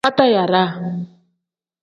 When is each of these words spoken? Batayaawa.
Batayaawa. 0.03 0.63